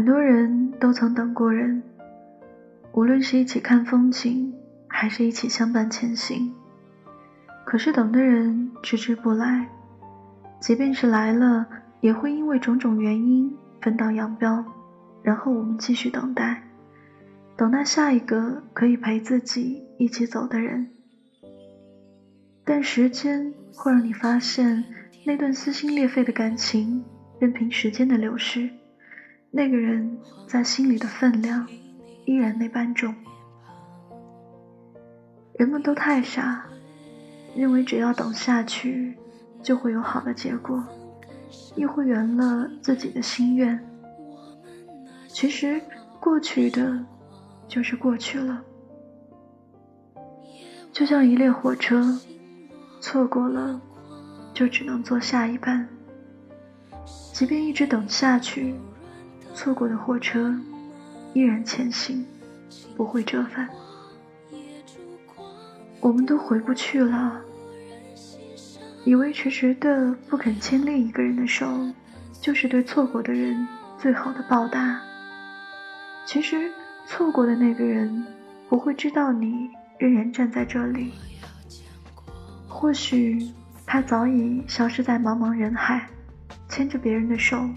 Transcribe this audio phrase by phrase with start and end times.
[0.00, 1.82] 很多人都曾等过人，
[2.94, 4.54] 无论是一起看风景，
[4.88, 6.54] 还是一起相伴前行。
[7.66, 9.68] 可是等的人迟迟不来，
[10.58, 11.66] 即便是来了，
[12.00, 14.64] 也会因为种种原因分道扬镳，
[15.22, 16.62] 然后我们继续等待，
[17.54, 20.88] 等待下一个可以陪自己一起走的人。
[22.64, 24.82] 但时间会让你发现，
[25.26, 27.04] 那段撕心裂肺的感情，
[27.38, 28.70] 任凭时间的流逝。
[29.52, 31.66] 那个人在心里的分量
[32.24, 33.14] 依然那般重。
[35.54, 36.64] 人们都太傻，
[37.56, 39.18] 认为只要等下去
[39.60, 40.82] 就会有好的结果，
[41.74, 43.84] 亦会圆了自己的心愿。
[45.26, 45.82] 其实
[46.20, 47.04] 过去的
[47.66, 48.62] 就是过去了，
[50.92, 52.16] 就像一列火车，
[53.00, 53.80] 错过了
[54.54, 55.88] 就只能坐下一班，
[57.32, 58.74] 即便一直等下去。
[59.60, 60.58] 错过的火车
[61.34, 62.24] 依然前行，
[62.96, 63.68] 不会折返。
[66.00, 67.38] 我们都回不去了。
[69.04, 71.66] 以为迟迟的不肯牵另一个人的手，
[72.40, 74.98] 就是对错过的人最好的报答。
[76.24, 76.72] 其实，
[77.04, 78.26] 错过的那个人
[78.66, 81.12] 不会知道你仍然站在这里。
[82.66, 83.46] 或许
[83.84, 86.08] 他早已消失在茫茫人海，
[86.66, 87.68] 牵着别人的手，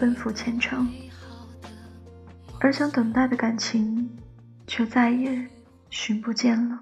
[0.00, 0.88] 奔赴前程。
[2.58, 4.08] 而想等待的感情，
[4.66, 5.46] 却再也
[5.90, 6.80] 寻不见了。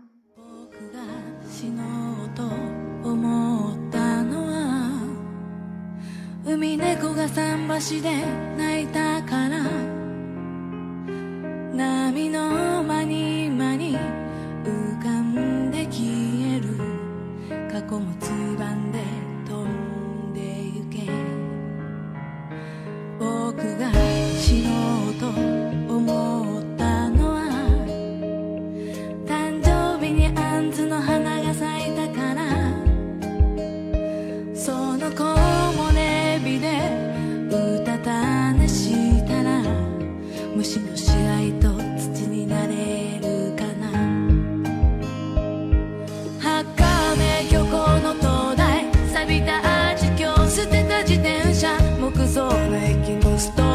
[52.34, 53.73] soul making a storm.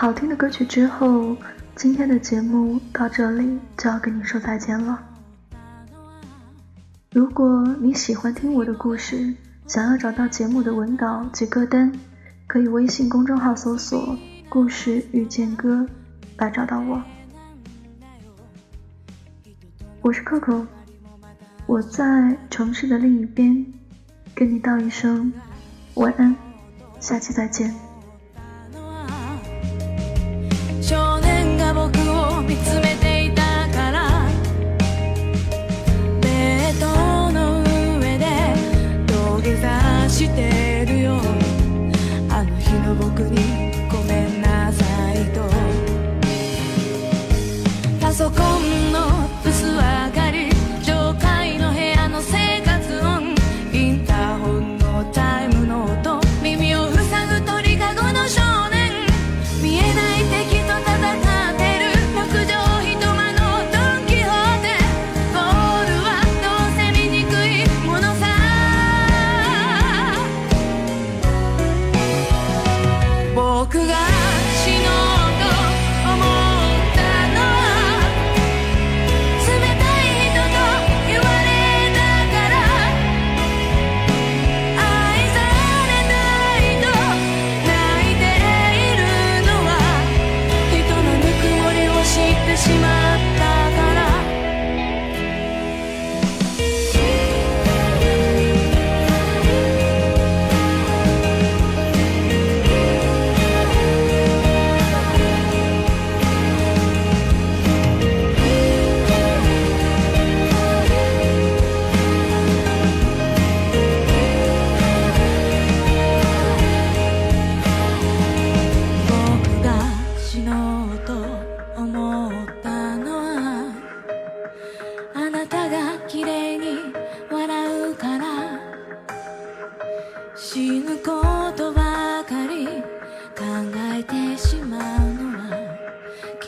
[0.00, 1.36] 好听的歌曲之后，
[1.74, 4.96] 今天的节目到这里就要跟你说再见了。
[7.10, 9.34] 如果你喜欢听我的故事，
[9.66, 11.92] 想要找到节目的文稿及歌单，
[12.46, 14.16] 可以微信公众号搜索
[14.48, 15.84] “故事遇见歌”
[16.38, 17.02] 来找到我。
[20.00, 20.64] 我是 Coco，
[21.66, 23.66] 我在城市的另一边，
[24.32, 25.32] 跟你道一声
[25.94, 26.36] 晚安，
[27.00, 27.87] 下期再见。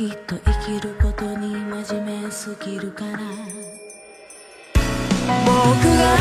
[0.00, 3.19] きっと生きることに真面目すぎるから。
[5.44, 6.19] 僕が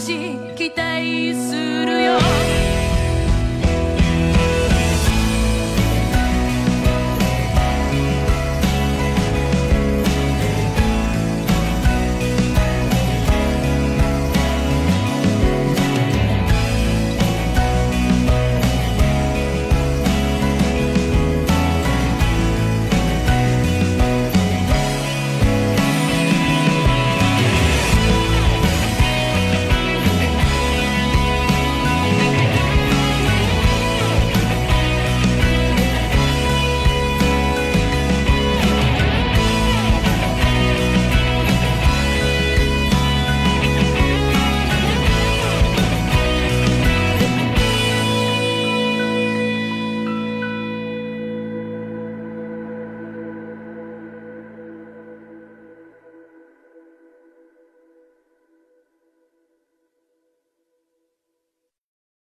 [0.00, 1.99] 期待する